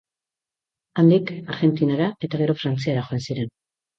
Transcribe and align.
Handik 1.01 1.29
Argentinara 1.35 2.09
eta 2.27 2.41
gero 2.43 2.57
Frantziara 2.61 3.07
joan 3.11 3.23
ziren. 3.29 3.53